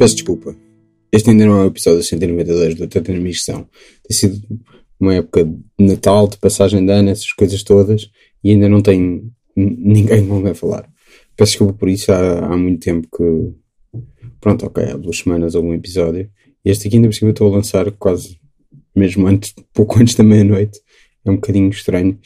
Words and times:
peço 0.00 0.14
desculpa. 0.14 0.56
Este 1.12 1.28
ainda 1.28 1.44
não 1.44 1.60
é 1.60 1.64
o 1.64 1.66
episódio 1.66 2.02
192 2.02 2.74
do 2.74 2.88
Tanta 2.88 3.12
Missão. 3.12 3.68
Tem 4.02 4.16
sido 4.16 4.40
uma 4.98 5.14
época 5.14 5.44
de 5.44 5.60
Natal, 5.78 6.26
de 6.26 6.38
passagem 6.38 6.86
de 6.86 6.90
ano, 6.90 7.10
essas 7.10 7.30
coisas 7.32 7.62
todas, 7.62 8.10
e 8.42 8.50
ainda 8.50 8.66
não 8.66 8.80
tenho 8.80 9.30
ninguém 9.54 10.26
com 10.26 10.42
quem 10.42 10.54
falar. 10.54 10.88
Peço 11.36 11.52
desculpa 11.52 11.74
por 11.74 11.90
isso, 11.90 12.10
há, 12.10 12.46
há 12.46 12.56
muito 12.56 12.82
tempo 12.82 13.06
que. 13.14 14.00
Pronto, 14.40 14.64
ok, 14.64 14.84
há 14.84 14.96
duas 14.96 15.18
semanas 15.18 15.54
houve 15.54 15.68
um 15.68 15.74
episódio. 15.74 16.30
E 16.64 16.70
este 16.70 16.88
aqui 16.88 16.96
ainda 16.96 17.08
por 17.08 17.14
cima 17.14 17.32
estou 17.32 17.52
a 17.52 17.56
lançar 17.56 17.90
quase 17.92 18.38
mesmo 18.96 19.26
antes, 19.26 19.54
pouco 19.74 20.00
antes 20.00 20.14
da 20.14 20.24
meia-noite. 20.24 20.80
É 21.26 21.30
um 21.30 21.34
bocadinho 21.34 21.68
estranho. 21.68 22.18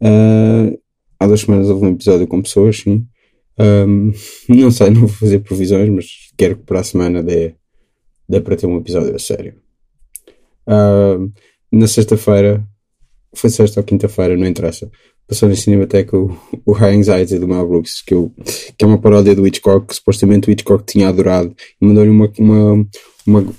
Uh, 0.00 0.80
há 1.20 1.26
duas 1.26 1.42
semanas 1.42 1.68
houve 1.68 1.84
um 1.84 1.92
episódio 1.92 2.26
com 2.26 2.40
pessoas, 2.40 2.78
sim. 2.78 3.06
Um, 3.58 4.12
não 4.48 4.70
sei, 4.70 4.90
não 4.90 5.00
vou 5.00 5.08
fazer 5.08 5.40
previsões, 5.40 5.88
mas 5.88 6.06
quero 6.36 6.56
que 6.56 6.64
para 6.64 6.80
a 6.80 6.84
semana 6.84 7.22
dê, 7.22 7.54
dê 8.28 8.40
para 8.40 8.56
ter 8.56 8.66
um 8.66 8.78
episódio 8.78 9.14
a 9.14 9.18
sério. 9.18 9.54
Na 11.70 11.86
sexta-feira, 11.86 12.64
foi 13.34 13.50
sexta 13.50 13.80
ou 13.80 13.84
quinta-feira, 13.84 14.36
não 14.36 14.46
interessa. 14.46 14.90
Passou 15.26 15.48
na 15.48 15.54
Cinemateca 15.54 16.16
o, 16.16 16.34
o 16.64 16.72
High 16.72 16.96
Anxiety 16.96 17.38
do 17.38 17.46
Mel 17.46 17.68
Brooks, 17.68 18.00
que, 18.00 18.14
eu, 18.14 18.32
que 18.76 18.82
é 18.82 18.86
uma 18.86 18.98
paródia 18.98 19.34
do 19.34 19.46
Hitchcock, 19.46 19.86
que 19.86 19.94
supostamente 19.94 20.48
o 20.48 20.50
Hitchcock 20.50 20.84
tinha 20.84 21.08
adorado, 21.08 21.54
e 21.80 21.86
mandou-lhe 21.86 22.08
uma, 22.08 22.32
uma, 22.38 22.88
uma, 23.26 23.54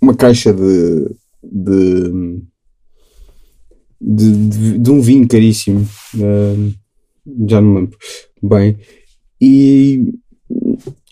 uma 0.00 0.14
caixa 0.14 0.52
de, 0.52 1.08
de, 1.42 2.42
de, 3.98 4.48
de, 4.48 4.78
de 4.78 4.90
um 4.90 5.00
vinho 5.00 5.26
caríssimo. 5.26 5.88
Uh, 6.14 6.74
já 7.48 7.60
não 7.60 7.68
me 7.68 7.80
lembro 7.80 7.98
bem. 8.42 8.76
E 9.44 10.14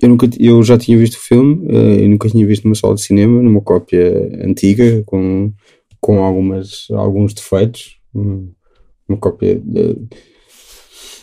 eu, 0.00 0.08
nunca, 0.08 0.30
eu 0.38 0.62
já 0.62 0.78
tinha 0.78 0.96
visto 0.96 1.14
o 1.14 1.20
filme, 1.20 1.66
eu 1.68 2.08
nunca 2.08 2.28
tinha 2.28 2.46
visto 2.46 2.62
numa 2.62 2.76
sala 2.76 2.94
de 2.94 3.02
cinema, 3.02 3.42
numa 3.42 3.60
cópia 3.60 4.30
antiga, 4.46 5.02
com, 5.04 5.52
com 6.00 6.22
algumas, 6.22 6.86
alguns 6.92 7.34
defeitos. 7.34 7.98
Uma 8.14 9.16
cópia 9.18 9.58
de. 9.58 9.96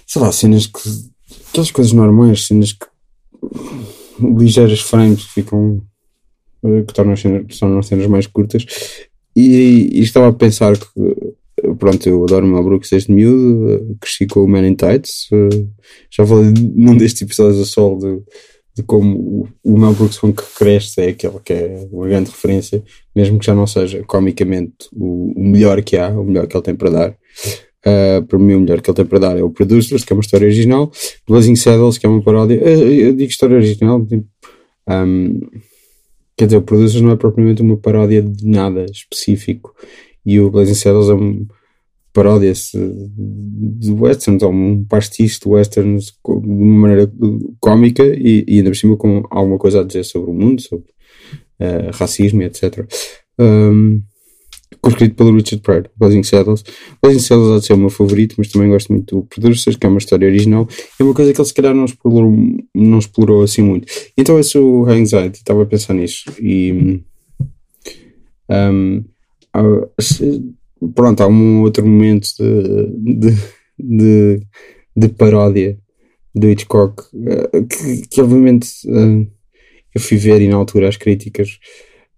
sei 0.05 0.21
lá, 0.21 0.33
cenas 0.33 0.67
que. 0.67 0.81
aquelas 1.49 1.71
coisas 1.71 1.93
normais, 1.93 2.45
cenas 2.45 2.73
que. 2.73 2.85
ligeiras 4.21 4.81
frames 4.81 5.23
que 5.23 5.33
ficam. 5.35 5.81
Eh, 6.61 6.81
que 6.81 6.93
tornam 6.93 7.13
as 7.13 7.21
cenas, 7.21 7.45
as 7.61 7.87
cenas 7.87 8.07
mais 8.07 8.27
curtas. 8.27 8.65
E, 9.33 9.91
e, 9.93 10.01
estava 10.01 10.27
a 10.27 10.33
pensar 10.33 10.77
que 10.77 11.26
pronto, 11.77 12.07
eu 12.07 12.23
adoro 12.23 12.45
o 12.45 12.49
Mel 12.49 12.63
Brooks 12.63 12.89
desde 12.89 13.11
miúdo, 13.11 13.97
cresci 14.01 14.25
com 14.27 14.41
o 14.41 14.47
Man 14.47 14.67
in 14.67 14.75
Tights, 14.75 15.27
já 16.11 16.25
falei 16.25 16.53
num 16.75 16.97
destes 16.97 17.21
episódios 17.21 17.61
a 17.61 17.65
sol 17.65 17.97
de, 17.97 18.19
de 18.75 18.83
como 18.83 19.47
o, 19.63 19.77
Mel 19.77 19.93
Brooks 19.93 20.19
com 20.19 20.33
que 20.33 20.43
cresce 20.55 21.01
é 21.01 21.09
aquele 21.09 21.39
que 21.43 21.53
é 21.53 21.87
uma 21.91 22.07
grande 22.07 22.29
referência, 22.29 22.83
mesmo 23.15 23.39
que 23.39 23.45
já 23.45 23.55
não 23.55 23.65
seja 23.65 24.03
comicamente 24.03 24.87
o, 24.93 25.33
o 25.35 25.43
melhor 25.43 25.81
que 25.81 25.97
há, 25.97 26.09
o 26.09 26.23
melhor 26.23 26.47
que 26.47 26.55
ele 26.55 26.63
tem 26.63 26.75
para 26.75 26.89
dar. 26.89 27.17
Uh, 27.85 28.25
para 28.25 28.39
mim, 28.39 28.55
o 28.55 28.59
melhor 28.59 28.81
que 28.81 28.89
ele 28.89 28.95
tem 28.95 29.05
para 29.05 29.19
dar 29.19 29.37
é 29.37 29.43
o 29.43 29.49
Producers, 29.49 30.03
que 30.03 30.11
é 30.11 30.15
uma 30.15 30.21
história 30.21 30.45
original, 30.45 30.91
Blazing 31.27 31.55
Saddles, 31.55 31.97
que 31.97 32.05
é 32.05 32.09
uma 32.09 32.21
paródia. 32.21 32.55
Eu, 32.55 32.91
eu 32.91 33.13
digo 33.13 33.29
história 33.29 33.55
original, 33.55 34.05
tipo, 34.05 34.27
um, 34.89 35.39
quer 36.35 36.45
dizer, 36.45 36.57
o 36.57 36.61
Producers 36.61 37.01
não 37.01 37.11
é 37.11 37.15
propriamente 37.15 37.61
uma 37.61 37.77
paródia 37.77 38.21
de 38.21 38.45
nada 38.47 38.85
específico 38.85 39.73
e 40.25 40.39
o 40.39 40.51
Blazing 40.51 40.75
Saddles 40.75 41.09
é 41.09 41.13
uma 41.13 41.45
paródia 42.17 42.51
de 42.51 43.91
westerns, 43.91 44.41
ou 44.41 44.51
um 44.51 44.83
pastiche 44.85 45.39
de 45.39 45.47
westerns 45.47 46.05
de 46.05 46.11
uma 46.25 46.87
maneira 46.87 47.11
cómica 47.59 48.03
e, 48.03 48.43
e 48.47 48.57
ainda 48.57 48.71
por 48.71 48.75
cima 48.75 48.97
com 48.97 49.23
alguma 49.29 49.59
coisa 49.59 49.81
a 49.81 49.83
dizer 49.83 50.03
sobre 50.03 50.31
o 50.31 50.33
mundo, 50.33 50.59
sobre 50.59 50.87
uh, 51.59 51.91
racismo, 51.93 52.41
etc. 52.41 52.87
Um, 53.39 54.01
escrito 54.87 55.13
pelo 55.13 55.35
Richard 55.35 55.61
Pryor, 55.61 55.89
Blazing 55.95 56.23
Saddles. 56.23 56.63
Blazing 57.03 57.19
Saddles 57.19 57.51
há 57.51 57.59
de 57.59 57.65
ser 57.67 57.73
o 57.73 57.77
meu 57.77 57.91
favorito, 57.91 58.33
mas 58.39 58.47
também 58.47 58.69
gosto 58.69 58.91
muito 58.91 59.17
do 59.17 59.23
Producers, 59.27 59.75
que 59.75 59.85
é 59.85 59.89
uma 59.89 59.99
história 59.99 60.27
original. 60.27 60.67
É 60.99 61.03
uma 61.03 61.13
coisa 61.13 61.31
que 61.31 61.39
ele 61.39 61.47
se 61.47 61.53
calhar 61.53 61.75
não 61.75 61.85
explorou, 61.85 62.33
não 62.73 62.97
explorou 62.97 63.43
assim 63.43 63.61
muito. 63.61 63.87
Então 64.17 64.39
esse 64.39 64.57
é 64.57 64.59
o 64.59 64.87
Anxiety, 64.89 65.37
estava 65.37 65.61
a 65.61 65.67
pensar 65.67 65.93
nisso. 65.93 66.31
E 66.41 67.03
um, 68.49 69.03
pronto, 70.95 71.21
há 71.21 71.27
um 71.27 71.61
outro 71.61 71.85
momento 71.85 72.27
de, 72.37 73.15
de, 73.19 73.37
de, 73.79 74.41
de 74.95 75.07
paródia 75.09 75.77
do 76.33 76.49
Hitchcock 76.49 77.03
eh, 77.25 77.61
que, 77.63 78.07
que 78.07 78.21
obviamente 78.21 78.67
uh, 78.85 79.27
eu 79.93 80.01
fui 80.01 80.17
ver 80.17 80.41
e 80.41 80.47
na 80.47 80.55
altura 80.55 80.87
as 80.87 80.97
críticas 80.97 81.59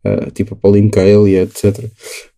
uh, 0.06 0.30
tipo 0.32 0.54
a 0.54 0.58
Pauline 0.58 0.90
Kael 0.90 1.28
e 1.28 1.38
etc 1.38 1.90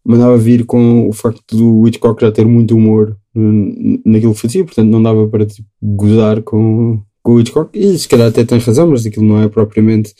mandava 0.06 0.38
vir 0.38 0.66
com 0.66 1.08
o 1.08 1.14
facto 1.14 1.56
do 1.56 1.88
Hitchcock 1.88 2.22
já 2.22 2.32
ter 2.32 2.46
muito 2.46 2.76
humor 2.76 3.18
naquilo 3.34 4.34
que 4.34 4.42
fazia, 4.42 4.66
portanto 4.66 4.90
não 4.90 5.02
dava 5.02 5.28
para 5.28 5.46
tipo, 5.46 5.68
gozar 5.82 6.42
com, 6.42 7.02
com 7.24 7.34
o 7.34 7.40
Hitchcock. 7.40 7.70
E 7.78 7.98
se 7.98 8.10
calhar 8.10 8.28
até 8.28 8.44
tem 8.44 8.60
razão, 8.60 8.90
mas 8.90 9.06
aquilo 9.06 9.26
não 9.26 9.42
é 9.42 9.48
propriamente 9.48 10.14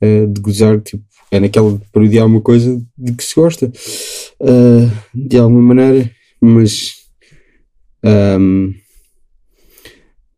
de 0.00 0.40
gozar, 0.40 0.80
tipo, 0.80 1.02
é 1.30 1.40
naquela 1.40 1.80
parodiar 1.92 2.26
uma 2.26 2.40
coisa 2.40 2.80
de 2.96 3.12
que 3.12 3.24
se 3.24 3.34
gosta 3.34 3.70
uh, 4.40 4.90
de 5.14 5.38
alguma 5.38 5.62
maneira, 5.62 6.10
mas 6.40 6.94
um, 8.04 8.72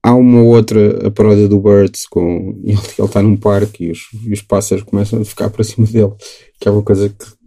há 0.03 0.15
uma 0.15 0.43
outra 0.43 1.07
a 1.07 1.11
paródia 1.11 1.49
do 1.49 1.61
Birds 1.61 2.07
com 2.09 2.61
ele 2.65 2.79
está 2.99 3.23
num 3.23 3.37
parque 3.37 3.85
e 3.85 3.91
os, 3.91 4.01
e 4.25 4.33
os 4.33 4.43
pássaros 4.43 4.85
começam 4.85 5.21
a 5.21 5.25
ficar 5.25 5.51
para 5.51 5.65
cima 5.65 5.87
dele, 5.87 6.13
que 6.59 6.69
é 6.69 6.71
uma 6.71 6.83
coisa 6.83 7.09
que 7.09 7.41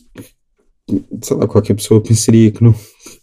sei 1.22 1.38
lá, 1.38 1.48
qualquer 1.48 1.76
pessoa 1.76 2.02
pensaria 2.02 2.52
que 2.52 2.64
não 2.64 2.74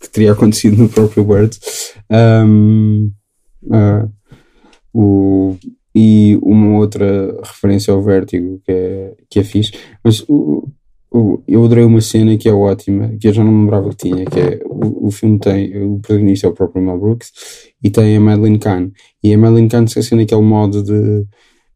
que 0.00 0.08
teria 0.10 0.32
acontecido 0.32 0.76
no 0.76 0.88
próprio 0.88 1.24
Birds. 1.24 1.94
Um, 2.10 3.12
uh, 3.64 4.10
o, 4.92 5.56
e 5.94 6.38
uma 6.42 6.78
outra 6.78 7.38
referência 7.42 7.92
ao 7.92 8.02
Vértigo 8.02 8.60
que 8.64 8.72
é, 8.72 9.14
que 9.28 9.40
é 9.40 9.44
fixe. 9.44 9.72
Mas 10.02 10.24
o, 10.28 10.68
eu 11.12 11.64
adorei 11.64 11.84
uma 11.84 12.00
cena 12.00 12.36
que 12.36 12.48
é 12.48 12.52
ótima, 12.52 13.16
que 13.20 13.28
eu 13.28 13.32
já 13.32 13.42
não 13.42 13.50
me 13.50 13.60
lembrava 13.60 13.90
que 13.90 13.96
tinha, 13.96 14.24
que 14.24 14.38
é 14.38 14.60
o, 14.64 15.08
o 15.08 15.10
filme 15.10 15.38
tem, 15.38 15.76
o 15.82 15.98
protagonista 15.98 16.46
é 16.46 16.50
o 16.50 16.54
próprio 16.54 16.82
Mel 16.82 16.98
Brooks 16.98 17.32
e 17.82 17.90
tem 17.90 18.16
a 18.16 18.20
Madeline 18.20 18.58
Kahn. 18.58 18.90
E 19.22 19.34
a 19.34 19.38
Madeline 19.38 19.68
Kahn 19.68 19.86
se 19.86 19.98
assim 19.98 20.14
naquele 20.14 20.42
modo 20.42 20.82
de, 20.82 21.26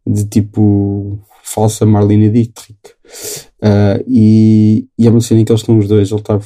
de 0.06 0.24
tipo 0.26 1.18
falsa 1.42 1.84
Marlene 1.84 2.30
Dietrich. 2.30 2.78
Uh, 3.60 4.04
e, 4.06 4.86
e 4.98 5.06
é 5.06 5.10
uma 5.10 5.20
cena 5.20 5.40
em 5.40 5.44
que 5.44 5.52
eles 5.52 5.62
estão 5.62 5.78
os 5.78 5.88
dois, 5.88 6.10
ele 6.10 6.20
está 6.20 6.38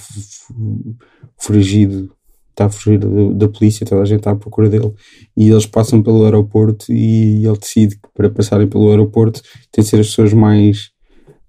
fugido 1.37 2.11
está 2.59 2.67
a 2.67 2.69
fugir 2.69 2.99
da, 2.99 3.49
polícia, 3.49 3.87
toda 3.87 4.03
a 4.03 4.05
gente 4.05 4.19
está 4.19 4.33
à 4.33 4.37
procura 4.37 4.69
dele. 4.69 4.93
E 5.37 5.49
eles 5.49 5.67
passam 5.67 6.03
pelo 6.03 6.25
aeroporto 6.25 6.93
e 6.93 7.47
ele 7.47 7.57
decide 7.57 7.97
que 7.97 8.09
para 8.13 8.29
passarem 8.29 8.67
pelo 8.67 8.91
aeroporto 8.91 9.41
tem 9.71 9.85
de 9.85 9.89
ser 9.89 10.01
as 10.01 10.09
pessoas 10.09 10.33
mais. 10.33 10.91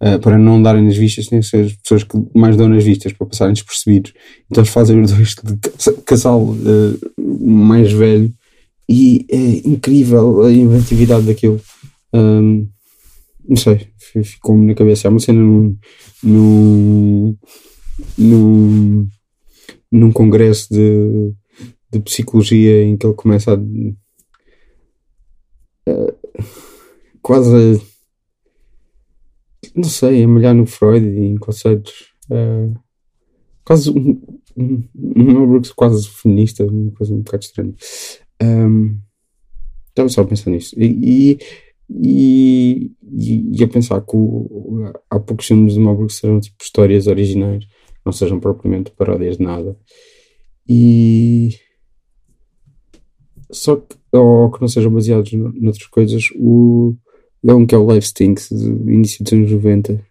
Uh, 0.02 0.18
para 0.20 0.38
não 0.38 0.62
darem 0.62 0.86
nas 0.86 0.96
vistas, 0.96 1.28
tem 1.28 1.42
de 1.42 1.46
ser 1.46 1.66
as 1.66 1.74
pessoas 1.74 2.04
que 2.04 2.18
mais 2.34 2.56
dão 2.56 2.70
nas 2.70 2.84
vistas, 2.84 3.12
para 3.12 3.28
passarem 3.28 3.54
despercebidos. 3.54 4.14
Então 4.50 4.62
eles 4.62 4.74
fazem 4.74 5.02
os 5.02 5.12
dois 5.12 5.36
de 5.36 6.02
casal 6.06 6.42
uh, 6.42 7.46
mais 7.46 7.92
velho 7.92 8.34
e 8.88 9.26
é 9.30 9.68
incrível 9.68 10.44
a 10.44 10.52
inventividade 10.52 11.26
daquilo. 11.26 11.60
Um, 12.14 12.68
não 13.48 13.58
sei, 13.58 13.88
ficou-me 14.24 14.68
na 14.68 14.74
cabeça. 14.74 15.08
É 15.08 15.12
uma 15.12 15.20
cena 15.20 15.42
num, 15.42 15.76
num, 16.24 17.36
num 18.18 19.08
num 19.92 20.12
congresso 20.12 20.68
de, 20.72 21.34
de 21.92 22.00
psicologia 22.00 22.84
em 22.84 22.96
que 22.96 23.06
ele 23.06 23.16
começa 23.16 23.54
a 23.54 23.56
uh, 25.92 26.16
quase 27.22 27.50
a, 27.56 27.80
não 29.76 29.84
sei, 29.84 30.24
a 30.24 30.28
malhar 30.28 30.56
no 30.56 30.66
Freud 30.66 31.06
e 31.06 31.26
em 31.26 31.38
conceitos 31.38 32.14
uh, 32.30 32.74
quase 33.64 33.90
um, 33.90 34.22
um, 34.58 34.84
um 34.98 35.48
Brooks 35.48 35.72
quase 35.72 36.08
feminista, 36.08 36.66
uma 36.66 36.92
coisa 36.92 37.14
um 37.14 37.22
bocado 37.22 37.44
estranha. 37.44 37.76
Um, 38.42 39.00
estava 39.90 40.10
só 40.10 40.22
a 40.22 40.26
pensar 40.26 40.52
nisso. 40.52 40.76
E, 40.78 41.38
e, 41.90 42.92
e, 43.12 43.52
e 43.58 43.64
a 43.64 43.68
pensar 43.68 44.02
que 44.02 44.18
há 45.10 45.20
poucos 45.20 45.48
filmes 45.48 45.74
de 45.74 45.80
Mel 45.80 46.08
serão 46.10 46.40
tipo 46.40 46.64
histórias 46.64 47.08
originais 47.08 47.66
não 48.10 48.14
sejam 48.14 48.40
propriamente 48.40 48.92
paródias 48.92 49.38
de 49.38 49.44
nada. 49.44 49.78
E. 50.68 51.50
Só 53.52 53.78
que, 53.78 53.98
ou 54.12 54.52
que 54.52 54.62
não 54.62 54.68
sejam 54.68 54.92
baseados 54.92 55.32
noutras 55.34 55.88
coisas, 55.88 56.30
o. 56.36 56.96
É 57.46 57.54
um 57.54 57.66
que 57.66 57.74
é 57.74 57.78
o 57.78 57.86
Live 57.86 58.06
Stinks, 58.06 58.50
do 58.52 58.92
início 58.92 59.24
dos 59.24 59.34
anos 59.34 59.52
90, 59.52 60.06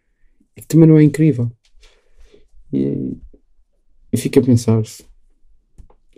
e 0.57 0.61
que 0.61 0.67
também 0.67 0.89
não 0.89 0.99
é 0.99 1.03
incrível. 1.03 1.51
E, 2.73 3.17
e 4.13 4.39
a 4.39 4.43
pensar. 4.43 4.83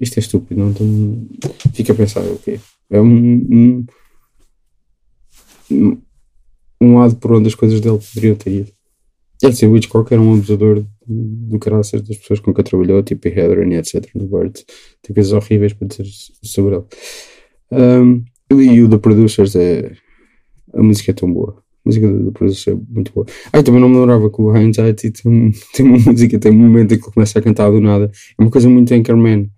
Isto 0.00 0.16
é 0.16 0.20
estúpido, 0.20 0.60
não 0.60 0.72
tenho. 0.72 1.28
A 1.90 1.94
pensar 1.94 2.22
o 2.24 2.38
quê? 2.38 2.58
É 2.90 3.00
um, 3.00 3.86
um 5.70 6.00
um 6.80 6.98
lado 6.98 7.16
por 7.16 7.32
onde 7.32 7.48
as 7.48 7.54
coisas 7.54 7.80
dele 7.80 7.98
poderiam 7.98 8.34
ter 8.36 8.50
ido. 8.50 8.72
É 9.42 9.48
assim, 9.48 9.66
o 9.66 9.76
Hitchcock 9.76 10.12
era 10.12 10.20
um 10.20 10.34
abusador 10.34 10.84
do 11.06 11.58
caraças 11.58 12.02
das 12.02 12.16
pessoas 12.18 12.40
com 12.40 12.52
quem 12.52 12.64
trabalhou, 12.64 13.02
tipo 13.02 13.26
Heather 13.26 13.66
e 13.66 13.74
etc. 13.74 14.06
no 14.14 14.26
Bird. 14.26 14.64
Tem 15.02 15.14
coisas 15.14 15.32
horríveis 15.32 15.72
para 15.72 15.88
dizer 15.88 16.06
sobre 16.42 16.76
ele. 16.76 16.84
Um, 17.72 18.24
e 18.50 18.82
o 18.82 18.88
The 18.88 18.98
Producers 18.98 19.56
é. 19.56 19.92
A 20.74 20.82
música 20.82 21.10
é 21.10 21.14
tão 21.14 21.32
boa. 21.32 21.62
A 21.84 21.88
música 21.88 22.06
do 22.10 22.32
Producers 22.32 22.68
é 22.68 22.74
muito 22.88 23.12
boa. 23.12 23.26
Ah, 23.52 23.62
também 23.62 23.80
não 23.80 23.88
me 23.88 23.96
lembrava 23.96 24.30
que 24.30 24.40
o 24.40 24.56
Hindsight 24.56 25.10
tem, 25.10 25.52
tem 25.72 25.86
uma 25.86 25.98
música, 25.98 26.38
tem 26.38 26.52
um 26.52 26.58
momento 26.58 26.94
em 26.94 26.98
que 26.98 27.04
ele 27.04 27.12
começa 27.12 27.38
a 27.38 27.42
cantar 27.42 27.70
do 27.70 27.80
nada. 27.80 28.10
É 28.38 28.42
uma 28.42 28.50
coisa 28.50 28.68
muito 28.68 28.92
Anchorman. 28.92 29.50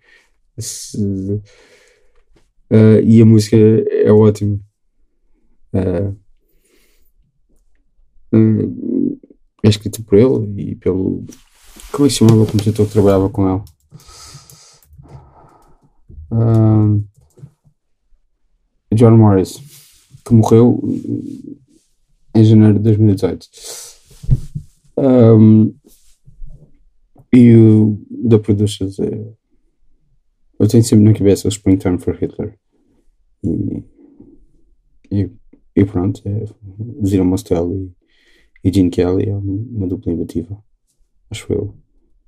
Uh, 2.70 3.00
e 3.05 3.20
a 3.20 3.26
música 3.26 3.56
é 3.56 4.11
ótima. 4.12 4.59
Uh, 5.75 6.17
uh, 8.35 9.20
é 9.62 9.69
escrito 9.69 10.03
por 10.05 10.19
ele 10.19 10.70
e 10.70 10.75
pelo. 10.76 11.25
Como 11.91 12.06
é 12.06 12.09
que 12.09 12.14
se 12.14 12.20
chamava 12.20 12.43
o 12.43 12.47
compositor 12.47 12.87
que 12.87 12.93
trabalhava 12.93 13.29
com 13.29 13.49
ele? 13.50 13.62
John 18.94 19.17
Morris, 19.17 19.59
que 20.25 20.35
morreu 20.35 20.81
em 22.35 22.45
janeiro 22.45 22.75
de 22.75 22.81
2018. 22.81 23.49
Um, 24.97 25.75
e 27.33 27.55
o 27.55 27.99
da 28.11 28.39
Producers 28.39 28.99
é. 28.99 29.33
Eu 30.59 30.69
tenho 30.69 30.85
sempre 30.85 31.05
na 31.05 31.15
cabeça 31.15 31.49
o 31.49 31.51
Springtime 31.51 31.99
for 31.99 32.15
Hitler. 32.15 32.57
E, 33.43 33.85
e, 35.11 35.31
e 35.75 35.85
pronto, 35.85 36.23
é 36.25 36.45
Zero 37.05 37.25
Mostel 37.25 37.73
e 37.73 38.03
e 38.65 38.73
Gene 38.73 38.91
Kelly 38.91 39.29
é 39.29 39.37
uma 39.37 39.89
dupla 39.89 40.13
imbatível, 40.13 40.63
acho 41.31 41.53
eu. 41.53 41.75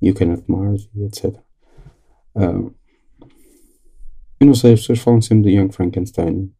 E 0.02 0.10
o 0.10 0.14
Kenneth 0.14 0.44
Mars 0.48 0.88
e 0.94 1.04
etc. 1.04 1.36
Uh, 2.34 2.74
eu 4.40 4.46
não 4.46 4.54
sei, 4.54 4.72
as 4.72 4.80
pessoas 4.80 4.98
falam 4.98 5.22
sempre 5.22 5.50
de 5.50 5.56
Young 5.56 5.72
Frankenstein. 5.72 6.52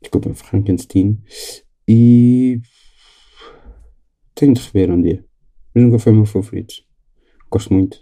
Desculpem, 0.00 0.34
Frankenstein. 0.34 1.18
E 1.88 2.60
tenho 4.34 4.54
de 4.54 4.60
rever 4.60 4.90
um 4.90 5.00
dia. 5.00 5.24
Mas 5.74 5.84
nunca 5.84 5.98
foi 5.98 6.12
o 6.12 6.16
meu 6.16 6.26
favorito. 6.26 6.74
Gosto 7.50 7.72
muito. 7.72 7.98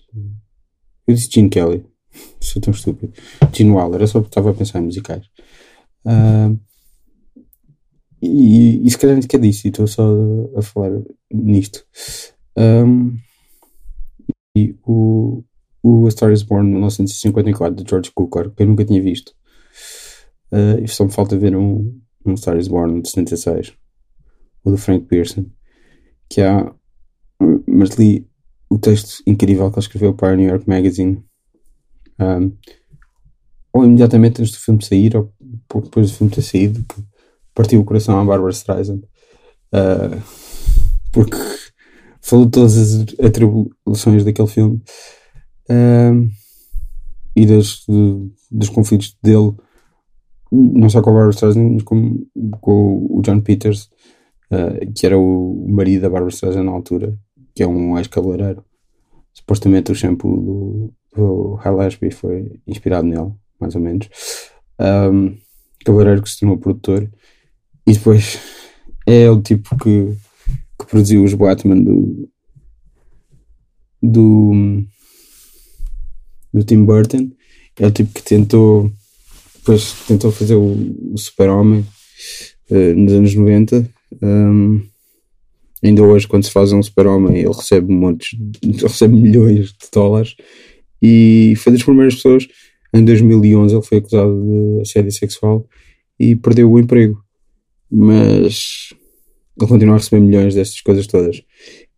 Eu 1.07 1.15
disse 1.15 1.31
Gene 1.31 1.51
Kelly. 1.51 1.85
Sou 2.41 2.61
tão 2.61 2.73
estúpido. 2.73 3.13
Gene 3.53 3.71
Waller, 3.71 3.97
era 3.97 4.07
só 4.07 4.21
estava 4.21 4.51
a 4.51 4.55
pensar 4.55 4.81
em 4.81 4.85
musicais. 4.85 5.27
Uh, 6.07 6.59
e, 8.23 8.87
e 8.87 8.91
se 8.91 8.99
calhar 8.99 9.15
nem 9.15 9.23
sequer 9.23 9.41
disse, 9.41 9.69
e 9.69 9.71
estou 9.71 9.87
só 9.87 10.03
a, 10.57 10.63
falar 10.63 11.03
nisto. 11.31 11.85
Um, 12.57 13.17
e 14.57 14.75
o, 14.83 15.45
o 15.83 16.07
A 16.07 16.11
Star 16.11 16.33
is 16.33 16.43
Born 16.43 16.65
de 16.65 16.73
1954 16.73 17.85
de 17.85 17.89
George 17.89 18.11
Cukor, 18.15 18.51
que 18.51 18.63
eu 18.63 18.67
nunca 18.67 18.85
tinha 18.85 19.03
visto. 19.03 19.35
Uh, 20.55 20.85
e 20.85 20.87
só 20.87 21.05
me 21.05 21.11
falta 21.11 21.37
ver 21.37 21.57
um, 21.57 22.01
um 22.25 22.37
Star 22.37 22.57
is 22.57 22.69
Born 22.69 23.03
de 23.03 23.11
76, 23.11 23.75
o 24.63 24.71
do 24.71 24.79
Frank 24.79 25.07
Pearson, 25.07 25.47
que 26.29 26.41
há. 26.41 26.73
Mas 27.67 27.91
li 27.97 28.29
o 28.71 28.79
texto 28.79 29.21
incrível 29.27 29.69
que 29.69 29.79
ele 29.79 29.85
escreveu 29.85 30.15
para 30.15 30.33
a 30.33 30.37
New 30.37 30.49
York 30.49 30.69
Magazine. 30.69 31.25
Um, 32.21 32.53
ou 33.73 33.85
imediatamente 33.85 34.41
antes 34.41 34.53
do 34.53 34.61
filme 34.61 34.85
sair, 34.85 35.17
ou 35.17 35.35
pouco 35.67 35.89
depois 35.89 36.11
do 36.11 36.17
filme 36.17 36.33
ter 36.33 36.43
saído, 36.43 36.85
partiu 37.53 37.81
o 37.81 37.85
coração 37.85 38.19
à 38.21 38.25
Barbara 38.25 38.53
Streisand. 38.53 39.03
Uh, 39.73 40.23
porque 41.11 41.37
falou 42.21 42.49
todas 42.49 42.77
as 42.77 43.07
atribulações 43.19 44.25
daquele 44.25 44.49
filme 44.49 44.81
uh, 45.69 46.31
e 47.35 47.47
dos 47.47 48.69
conflitos 48.73 49.17
dele, 49.21 49.53
não 50.55 50.89
só 50.89 51.03
com 51.03 51.11
a 51.11 51.13
Barbara 51.13 51.31
Streisand, 51.31 51.71
mas 51.71 51.83
com, 51.83 52.27
com 52.61 53.07
o 53.11 53.21
John 53.23 53.41
Peters, 53.41 53.91
uh, 54.51 54.93
que 54.95 55.07
era 55.07 55.19
o 55.19 55.67
marido 55.69 56.03
da 56.03 56.11
Barbara 56.11 56.33
Streisand 56.33 56.65
na 56.65 56.73
altura, 56.73 57.17
que 57.55 57.63
é 57.63 57.67
um 57.67 57.99
ex-cabeleireiro. 57.99 58.65
Supostamente 59.33 59.91
o 59.91 59.95
shampoo 59.95 60.37
do, 60.37 60.93
do 61.17 61.81
Ashby 61.81 62.11
foi 62.11 62.61
inspirado 62.67 63.07
nele, 63.07 63.33
mais 63.61 63.75
ou 63.75 63.81
menos. 63.81 64.09
Um, 64.79 65.37
cabeleireiro 65.85 66.23
que 66.23 66.31
se 66.31 66.41
tornou 66.41 66.59
produtor 66.59 67.11
e 67.87 67.93
depois 67.93 68.39
é 69.07 69.29
o 69.31 69.41
tipo 69.41 69.77
que, 69.77 70.17
que 70.79 70.87
produziu 70.87 71.23
os 71.23 71.35
Batman 71.35 71.83
do, 71.83 72.29
do, 74.03 74.85
do 76.53 76.65
Tim 76.65 76.85
Burton. 76.85 77.31
É 77.79 77.87
o 77.87 77.91
tipo 77.91 78.13
que 78.15 78.23
tentou 78.23 78.91
depois 79.65 79.95
tentou 80.07 80.31
fazer 80.31 80.55
o, 80.55 80.77
o 81.13 81.19
Super-Homem 81.19 81.85
uh, 82.71 82.95
nos 82.95 83.13
anos 83.13 83.35
90. 83.35 83.91
Um, 84.23 84.83
ainda 85.83 86.03
hoje, 86.03 86.29
quando 86.29 86.45
se 86.45 86.51
faz 86.51 86.73
um 86.73 86.83
Super-Homem, 86.83 87.39
ele 87.39 87.49
recebe 87.49 87.93
montes, 87.93 88.39
recebe 88.83 89.15
milhões 89.15 89.69
de 89.69 89.89
dólares. 89.93 90.35
E 91.01 91.55
foi 91.57 91.73
das 91.73 91.83
primeiras 91.83 92.17
pessoas. 92.17 92.47
Em 92.93 93.05
2011, 93.05 93.75
ele 93.75 93.83
foi 93.83 93.99
acusado 93.99 94.41
de 94.41 94.83
assédio 94.83 95.13
sexual 95.13 95.67
e 96.19 96.37
perdeu 96.37 96.71
o 96.71 96.79
emprego 96.79 97.25
mas 97.95 98.89
ele 99.57 99.69
continua 99.69 99.95
a 99.95 99.99
receber 99.99 100.21
milhões 100.21 100.55
destas 100.55 100.81
coisas 100.81 101.07
todas. 101.07 101.43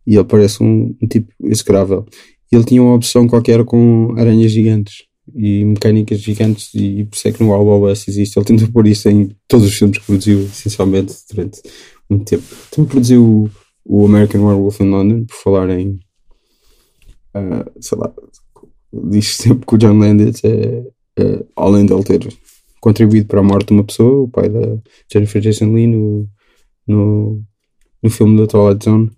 E 0.05 0.15
ele 0.15 0.23
parece 0.23 0.61
um, 0.61 0.95
um 1.01 1.07
tipo 1.07 1.33
execrável. 1.43 2.05
Ele 2.51 2.63
tinha 2.63 2.81
uma 2.81 2.95
opção 2.95 3.27
qualquer 3.27 3.63
com 3.65 4.13
aranhas 4.15 4.51
gigantes 4.51 5.05
e 5.35 5.65
mecânicas 5.65 6.19
gigantes, 6.19 6.73
e 6.73 7.05
por 7.05 7.15
isso 7.15 7.27
é 7.27 7.31
que 7.31 7.43
no 7.43 7.79
West 7.81 8.07
existe. 8.07 8.37
Ele 8.37 8.45
tentou 8.45 8.67
pôr 8.69 8.87
isso 8.87 9.09
em 9.09 9.29
todos 9.47 9.67
os 9.67 9.73
filmes 9.73 9.97
que 9.97 10.05
produziu, 10.05 10.41
essencialmente, 10.41 11.13
durante 11.29 11.61
muito 12.09 12.25
tempo. 12.25 12.43
Também 12.71 12.89
produziu 12.89 13.49
o, 13.85 14.05
American 14.05 14.45
Werewolf 14.45 14.79
in 14.79 14.89
London, 14.89 15.25
por 15.25 15.35
falar 15.35 15.69
em. 15.69 15.99
Uh, 17.35 17.69
sei 17.79 17.97
lá, 17.97 18.11
diz 18.93 19.35
sempre 19.35 19.65
que 19.65 19.75
o 19.75 19.77
John 19.77 19.99
Landis 19.99 20.43
é, 20.43 20.83
é 21.19 21.45
além 21.55 21.85
de 21.85 21.93
ele 21.93 22.03
ter 22.03 22.27
contribuído 22.79 23.27
para 23.27 23.39
a 23.39 23.43
morte 23.43 23.67
de 23.67 23.73
uma 23.73 23.83
pessoa, 23.83 24.23
o 24.23 24.27
pai 24.27 24.49
da 24.49 24.77
Jennifer 25.11 25.41
Jason 25.41 25.73
Lee 25.73 25.87
no, 25.87 26.29
no, 26.87 27.43
no 28.01 28.09
filme 28.09 28.39
da 28.39 28.47
Twilight 28.47 28.85
Zone, 28.85 29.11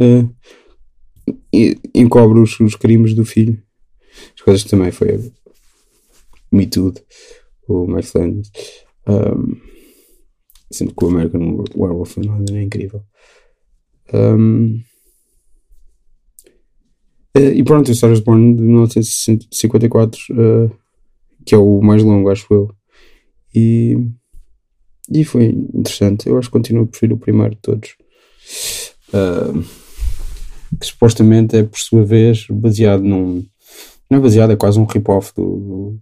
uh, 0.00 0.34
encobre 1.94 2.40
os, 2.40 2.58
os, 2.60 2.76
crimes 2.76 3.14
do 3.14 3.24
filho. 3.24 3.60
As 4.34 4.42
coisas 4.42 4.64
também 4.64 4.90
foi 4.90 5.32
Me 6.56 6.66
Too, 6.66 6.94
o 7.68 7.86
Mike 7.86 8.08
Flanders. 8.08 8.50
Um, 9.06 9.60
sendo 10.70 10.94
que 10.94 11.04
o 11.04 11.08
American 11.08 11.64
Werewolf 11.76 12.16
é 12.18 12.62
incrível. 12.62 13.02
Um, 14.12 14.80
uh, 17.36 17.52
e 17.54 17.62
pronto, 17.62 17.90
o 17.90 17.94
Star 17.94 18.10
Wars 18.10 18.20
Born 18.20 18.56
de 18.56 18.62
1954, 18.62 20.20
uh, 20.32 20.70
que 21.44 21.54
é 21.54 21.58
o 21.58 21.80
mais 21.80 22.02
longo, 22.02 22.30
acho 22.30 22.52
eu. 22.52 22.74
E, 23.54 23.96
e 25.10 25.24
foi 25.24 25.46
interessante. 25.46 26.28
Eu 26.28 26.38
acho 26.38 26.48
que 26.48 26.52
continuo 26.52 26.84
a 26.84 26.86
preferir 26.86 27.14
o 27.14 27.18
primeiro 27.18 27.54
de 27.54 27.60
todos. 27.60 27.96
Uh, 29.08 29.62
que 30.78 30.86
supostamente 30.86 31.56
é, 31.56 31.62
por 31.62 31.78
sua 31.78 32.04
vez, 32.04 32.46
baseado 32.50 33.02
num. 33.02 33.44
Não 34.10 34.18
é 34.18 34.20
baseado, 34.20 34.52
é 34.52 34.56
quase 34.56 34.78
um 34.78 34.84
rip-off 34.84 35.32
do 35.34 35.98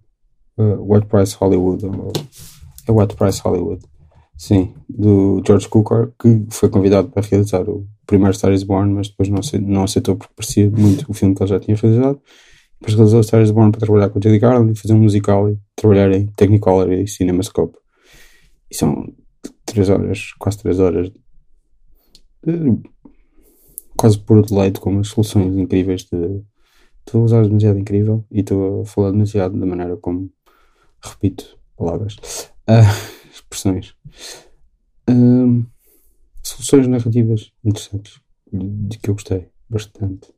uh, 0.57 0.93
White 0.93 1.07
Price 1.07 1.35
Hollywood. 1.35 1.85
Ou, 1.85 2.11
é 2.87 2.91
White 2.91 3.15
Price 3.15 3.41
Hollywood. 3.41 3.83
Sim, 4.37 4.73
do 4.89 5.41
George 5.45 5.69
Cukor, 5.69 6.11
que 6.19 6.45
foi 6.49 6.69
convidado 6.69 7.09
para 7.09 7.25
realizar 7.25 7.67
o 7.69 7.87
primeiro 8.05 8.33
Star 8.33 8.51
is 8.51 8.63
Born, 8.63 8.93
mas 8.93 9.07
depois 9.07 9.29
não 9.29 9.39
aceitou, 9.39 9.69
não 9.69 9.83
aceitou 9.83 10.15
porque 10.17 10.33
parecia 10.35 10.69
muito 10.69 11.09
o 11.09 11.13
filme 11.13 11.33
que 11.33 11.41
ele 11.41 11.49
já 11.49 11.59
tinha 11.59 11.77
realizado. 11.77 12.21
Depois 12.79 12.95
realizou 12.95 13.23
Star 13.23 13.41
is 13.41 13.51
Born 13.51 13.71
para 13.71 13.79
trabalhar 13.79 14.09
com 14.09 14.19
o 14.19 14.21
Judy 14.21 14.37
Garland 14.37 14.73
e 14.73 14.75
fazer 14.75 14.93
um 14.93 14.99
musical 14.99 15.49
e 15.49 15.57
trabalhar 15.75 16.11
em 16.11 16.27
Technicolor 16.27 16.91
e 16.91 17.07
CinemaScope. 17.07 17.77
E 18.69 18.75
são 18.75 19.07
3 19.65 19.89
horas, 19.89 20.33
quase 20.37 20.57
3 20.57 20.79
horas, 20.79 21.11
quase 23.97 24.19
por 24.19 24.45
deleite 24.45 24.79
com 24.79 24.91
umas 24.91 25.07
soluções 25.07 25.55
incríveis 25.57 26.03
de. 26.03 26.43
Estou 27.05 27.21
a 27.21 27.25
usar 27.25 27.43
demasiado 27.43 27.77
incrível 27.77 28.25
e 28.31 28.39
estou 28.39 28.81
a 28.81 28.85
falar 28.85 29.11
demasiado 29.11 29.57
da 29.59 29.65
maneira 29.65 29.95
como 29.97 30.31
repito 31.05 31.57
palavras, 31.77 32.15
uh, 32.69 33.29
expressões. 33.31 33.95
Uh, 35.09 35.65
soluções 36.41 36.87
narrativas 36.87 37.51
interessantes 37.63 38.21
de 38.51 38.97
que 38.97 39.09
eu 39.09 39.13
gostei 39.13 39.47
bastante. 39.69 40.29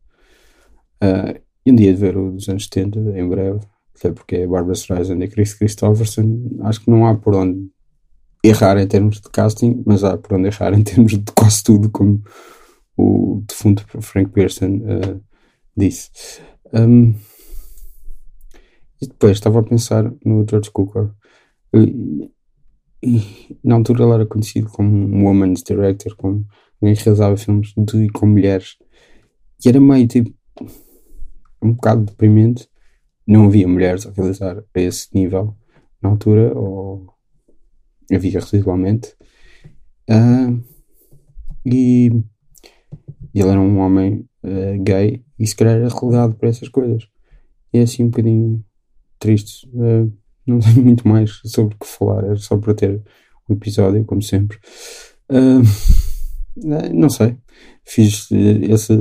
Uh, 1.04 1.40
e 1.66 1.72
um 1.72 1.76
dia 1.76 1.94
de 1.94 2.00
ver 2.00 2.18
o 2.18 2.32
dos 2.32 2.48
anos 2.50 2.66
70, 2.66 3.00
em 3.20 3.28
breve, 3.28 3.60
até 3.96 4.12
porque 4.12 4.38
é 4.38 4.48
Barbara 4.48 4.74
Streisand 4.74 5.22
e 5.24 5.28
Chris 5.28 5.54
Christopherson, 5.54 6.50
acho 6.62 6.82
que 6.82 6.90
não 6.90 7.06
há 7.06 7.16
por 7.16 7.36
onde 7.36 7.70
errar 8.44 8.78
em 8.78 8.88
termos 8.88 9.20
de 9.20 9.30
casting, 9.30 9.84
mas 9.86 10.04
há 10.04 10.18
por 10.18 10.38
onde 10.38 10.48
errar 10.48 10.74
em 10.74 10.84
termos 10.84 11.12
de 11.12 11.32
quase 11.36 11.64
tudo, 11.64 11.90
como 11.90 12.24
o 12.96 13.44
defunto 13.48 13.86
Frank 14.02 14.32
Pearson 14.32 14.78
uh, 14.78 15.22
disse. 15.76 16.10
Um, 16.74 17.14
e 19.02 19.08
depois 19.08 19.34
estava 19.34 19.60
a 19.60 19.64
pensar 19.64 20.12
no 20.26 20.46
George 20.50 20.72
Cukor. 20.72 21.14
E, 21.74 22.32
e, 23.04 23.58
na 23.64 23.76
altura 23.76 24.04
ele 24.04 24.14
era 24.14 24.26
conhecido 24.26 24.70
como 24.70 24.90
um 24.90 25.26
woman's 25.26 25.64
director, 25.64 26.16
como 26.16 26.46
alguém 26.82 26.96
que 26.96 27.04
realizava 27.04 27.38
filmes 27.38 27.74
de 27.78 28.06
e 28.06 28.10
com 28.10 28.26
mulheres. 28.26 28.78
E 29.64 29.70
era 29.70 29.80
meio 29.80 30.08
tipo 30.08 30.34
um 31.62 31.74
bocado 31.74 32.06
deprimente. 32.06 32.68
Não 33.26 33.46
havia 33.46 33.68
mulheres 33.68 34.06
a 34.06 34.12
realizar 34.12 34.58
a 34.58 34.80
esse 34.80 35.10
nível 35.14 35.56
na 36.02 36.10
altura, 36.10 36.58
ou 36.58 37.08
havia 38.12 38.40
residualmente. 38.40 39.16
Uh, 40.10 40.64
e, 41.66 42.10
e 43.34 43.42
ele 43.42 43.50
era 43.50 43.60
um 43.60 43.80
homem 43.80 44.26
uh, 44.44 44.82
gay 44.82 45.22
e 45.38 45.46
se 45.46 45.56
calhar 45.56 45.76
era 45.76 45.90
relegado 45.90 46.36
por 46.36 46.48
essas 46.48 46.70
coisas. 46.70 47.08
E 47.74 47.80
é 47.80 47.82
assim 47.82 48.04
um 48.04 48.10
bocadinho 48.10 48.64
triste. 49.20 49.68
Uh, 49.74 50.12
não 50.46 50.60
tenho 50.60 50.82
muito 50.86 51.08
mais 51.08 51.42
sobre 51.46 51.76
o 51.76 51.80
que 51.80 51.88
falar, 51.88 52.24
era 52.24 52.36
só 52.38 52.58
para 52.58 52.74
ter 52.74 53.02
o 53.48 53.54
um 53.54 53.56
episódio, 53.56 54.06
como 54.06 54.22
sempre. 54.22 54.58
Uh, 55.30 55.62
não 56.94 57.10
sei. 57.10 57.38
Fiz 57.84 58.30
esse. 58.32 58.94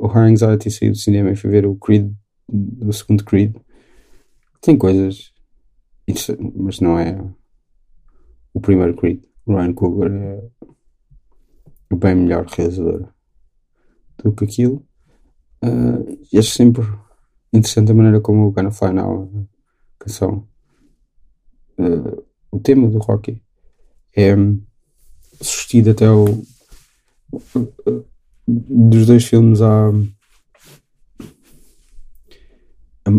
O 0.00 0.06
High 0.06 0.32
Anxiety 0.32 0.70
saiu 0.70 0.92
do 0.92 0.98
cinema 0.98 1.30
e 1.30 1.36
fui 1.36 1.50
ver 1.50 1.66
o 1.66 1.76
Creed, 1.76 2.12
o 2.48 2.92
segundo 2.92 3.24
Creed. 3.24 3.54
Tem 4.60 4.76
coisas, 4.76 5.32
mas 6.54 6.80
não 6.80 6.98
é 6.98 7.18
o 8.52 8.60
primeiro 8.60 8.96
Creed. 8.96 9.22
Ryan 9.46 9.72
Coogler 9.72 10.12
é 10.12 11.94
bem 11.94 12.14
melhor 12.14 12.46
realizador 12.46 13.08
do 14.22 14.32
que 14.32 14.44
aquilo. 14.44 14.84
Uh, 15.62 16.18
e 16.32 16.38
acho 16.38 16.50
sempre 16.50 16.82
interessante 17.52 17.90
a 17.92 17.94
maneira 17.94 18.20
como 18.20 18.46
o 18.46 18.52
Gonna 18.52 18.70
Fly 18.70 18.92
Now, 18.92 19.30
a 20.06 20.08
canção, 20.08 20.46
uh, 21.78 22.24
o 22.50 22.60
tema 22.60 22.88
do 22.88 22.98
Rocky, 22.98 23.42
é 24.16 24.34
sustido 25.40 25.90
até 25.90 26.08
o. 26.08 26.42
Dos 28.48 29.06
dois 29.06 29.24
filmes 29.24 29.60
há. 29.60 29.90
A, 33.04 33.10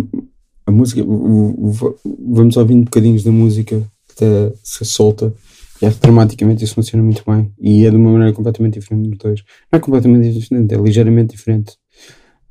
a 0.65 0.71
música. 0.71 1.03
O, 1.03 1.69
o, 1.69 1.97
vamos 2.29 2.55
ouvindo 2.55 2.85
bocadinhos 2.85 3.23
da 3.23 3.31
música 3.31 3.85
até 4.11 4.53
se 4.63 4.85
solta. 4.85 5.33
E 5.79 5.91
que 5.91 5.99
dramaticamente 5.99 6.63
isso 6.63 6.73
funciona 6.73 7.03
muito 7.03 7.23
bem. 7.29 7.53
E 7.59 7.85
é 7.85 7.91
de 7.91 7.95
uma 7.95 8.11
maneira 8.11 8.33
completamente 8.33 8.79
diferente 8.79 9.09
dos 9.09 9.19
dois. 9.19 9.43
Não 9.71 9.77
é 9.77 9.79
completamente 9.79 10.33
diferente, 10.33 10.73
é 10.73 10.77
ligeiramente 10.77 11.35
diferente 11.35 11.77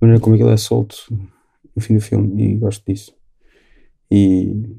a 0.01 0.05
maneira 0.05 0.21
como 0.21 0.37
aquilo 0.37 0.51
é 0.51 0.57
solto 0.57 0.97
no 1.75 1.83
fim 1.83 1.95
do 1.95 2.01
filme 2.01 2.55
e 2.55 2.57
gosto 2.57 2.85
disso. 2.87 3.13
E 4.11 4.77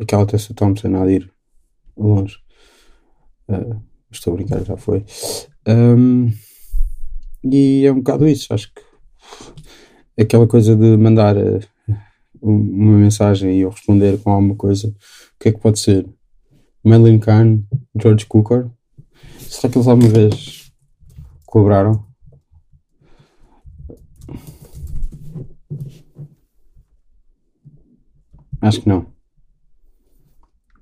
aquela 0.00 0.26
Tessa 0.26 0.54
Thompson 0.54 0.94
a 0.96 1.10
ir 1.10 1.30
longe. 1.96 2.38
Uh, 3.48 3.80
estou 4.10 4.32
a 4.32 4.36
brincar, 4.36 4.64
já 4.64 4.76
foi. 4.76 5.04
Um, 5.66 6.32
e 7.44 7.84
é 7.86 7.92
um 7.92 7.96
bocado 7.96 8.26
isso, 8.26 8.52
acho 8.52 8.72
que 8.72 8.82
aquela 10.22 10.46
coisa 10.46 10.74
de 10.74 10.96
mandar 10.96 11.36
uh, 11.36 11.60
uma 12.40 12.98
mensagem 12.98 13.56
e 13.56 13.60
eu 13.60 13.70
responder 13.70 14.18
com 14.18 14.30
alguma 14.30 14.54
coisa, 14.54 14.88
o 14.88 14.94
que 15.38 15.48
é 15.48 15.52
que 15.52 15.60
pode 15.60 15.78
ser? 15.78 16.06
Madeline 16.82 17.18
Kahn, 17.18 17.62
George 18.00 18.26
Cukor? 18.26 18.70
Será 19.38 19.72
que 19.72 19.78
eles 19.78 19.88
alguma 19.88 20.08
vez 20.08 20.72
colaboraram? 21.44 22.05
Acho 28.60 28.80
que 28.80 28.88
não. 28.88 29.06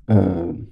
Uh, 0.09 0.67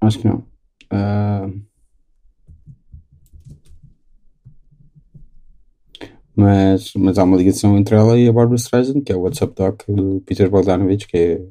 acho 0.00 0.18
que 0.18 0.28
não. 0.28 0.46
Uh, 0.92 1.62
mas, 6.36 6.92
mas 6.94 7.18
há 7.18 7.24
uma 7.24 7.36
ligação 7.36 7.76
entre 7.78 7.94
ela 7.94 8.18
e 8.18 8.28
a 8.28 8.32
Barbara 8.32 8.56
Streisand, 8.56 9.02
que 9.02 9.12
é 9.12 9.16
o 9.16 9.20
WhatsApp 9.20 9.54
Doc 9.54 9.82
do 9.88 10.20
Peter 10.26 10.50
Bogdanovich, 10.50 11.06
que 11.06 11.16
é 11.16 11.46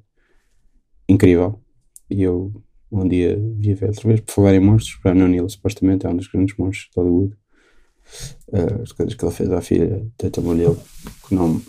incrível. 1.08 1.62
E 2.10 2.22
eu 2.22 2.54
um 2.92 3.08
dia 3.08 3.36
vi 3.58 3.74
ver 3.74 3.90
outra 3.90 4.08
vez, 4.08 4.22
por 4.22 4.32
falar 4.34 4.54
em 4.54 4.60
monstros, 4.60 5.00
Brandon 5.02 5.28
Neal 5.28 5.50
supostamente 5.50 6.06
é 6.06 6.10
um 6.10 6.16
dos 6.16 6.28
grandes 6.28 6.56
monstros 6.58 6.90
de 6.94 7.02
Hollywood 7.02 7.36
as 8.82 8.92
coisas 8.92 9.16
que 9.16 9.26
ele 9.26 9.34
fez 9.34 9.52
à 9.52 9.62
filha 9.62 10.06
tamanho 10.32 10.58
dele, 10.58 10.80
que 11.28 11.36
não. 11.36 11.62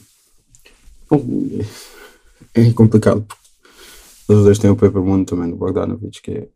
É 2.55 2.73
complicado 2.73 3.23
porque 3.23 3.45
os 4.29 4.45
dois 4.45 4.59
têm 4.59 4.71
o 4.71 4.77
Paper 4.77 5.03
Moon 5.03 5.25
também 5.25 5.51
do 5.51 5.57
Bogdanovich, 5.57 6.23
que 6.23 6.31
é 6.31 6.49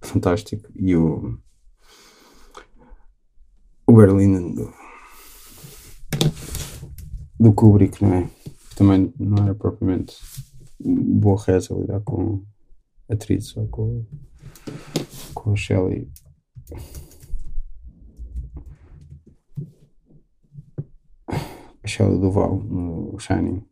fantástico, 0.00 0.68
e 0.74 0.94
o. 0.96 1.38
O 3.84 3.94
Berlin 3.94 4.54
do, 4.54 4.72
do 7.38 7.52
Kubrick, 7.52 8.02
não 8.02 8.14
é? 8.14 8.30
Também 8.76 9.12
não 9.18 9.44
era 9.44 9.54
propriamente 9.54 10.16
boa 10.80 11.42
reza 11.42 11.74
lidar 11.74 12.00
com 12.00 12.42
atriz 13.08 13.56
ou 13.56 13.66
com, 13.68 14.06
com 15.34 15.52
a 15.52 15.56
Shelley 15.56 16.08
a 21.82 21.86
Shelley 21.86 22.18
Duval 22.18 22.56
no 22.58 23.18
Shining 23.18 23.64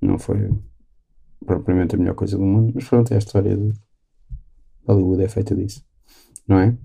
não 0.00 0.18
foi 0.18 0.50
propriamente 1.44 1.94
a 1.94 1.98
melhor 1.98 2.14
coisa 2.14 2.36
do 2.36 2.42
mundo, 2.42 2.72
mas 2.74 2.88
pronto, 2.88 3.12
é 3.12 3.16
a 3.16 3.18
história 3.18 3.56
de 3.56 3.72
Hollywood 4.86 5.22
é 5.22 5.28
feita 5.28 5.54
disso, 5.54 5.84
não 6.46 6.58
é? 6.58 6.76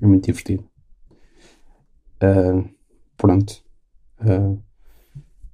É 0.00 0.06
muito 0.06 0.26
divertido. 0.26 0.64
Uh, 2.22 2.68
pronto. 3.16 3.62
Uh, 4.20 4.60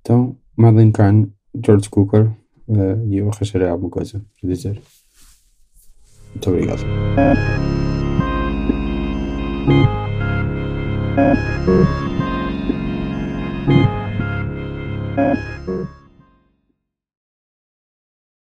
então, 0.01 0.37
Madeleine 0.57 0.93
Kahn, 0.93 1.27
George 1.65 1.89
Cooker, 1.89 2.27
uh, 2.69 3.07
e 3.07 3.19
eu 3.19 3.31
arranjarei 3.31 3.69
alguma 3.69 3.91
coisa 3.91 4.25
para 4.41 4.49
dizer. 4.49 4.83
Muito 6.31 6.51
obrigado. 6.51 6.83